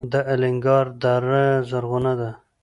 د 0.11 0.13
الینګار 0.31 0.85
دره 1.01 1.45
زرغونه 1.69 2.13
ده 2.19 2.29